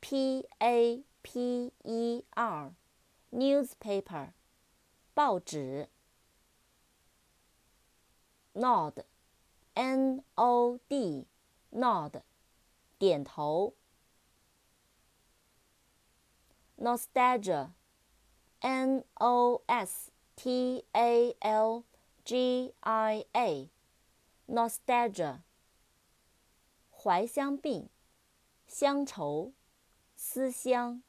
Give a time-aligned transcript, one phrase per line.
[0.00, 2.70] P A P E R
[3.32, 4.32] newspaper
[5.14, 5.88] 报纸
[8.54, 9.04] nod
[9.76, 11.26] N O D
[11.70, 12.22] nod
[12.98, 13.74] 点头
[16.80, 17.68] nostalgia
[18.62, 21.84] N O S T A L
[22.24, 23.68] G I A
[24.48, 25.42] nostalgia
[27.02, 27.88] 怀乡病，
[28.66, 29.54] 乡愁，
[30.14, 31.02] 思乡。